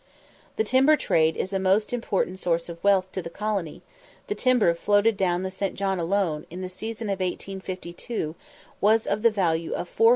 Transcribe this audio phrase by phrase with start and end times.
[0.55, 3.83] The timber trade is a most important source of wealth to the colony
[4.25, 5.75] the timber floated down the St.
[5.75, 8.33] John alone, in the season of 1852,
[8.81, 10.09] was of the value of 405,208_l.